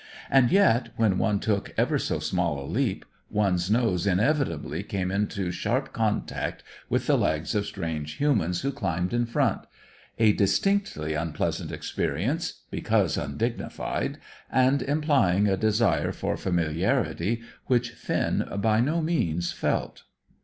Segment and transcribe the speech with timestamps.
[0.31, 5.51] And yet, when one took ever so small a leap, one's nose inevitably came into
[5.51, 9.61] sharp contact with the legs of strange humans who climbed in front;
[10.17, 14.17] a distinctly unpleasant experience, because undignified,
[14.51, 20.01] and implying a desire for familiarity which Finn by no means felt.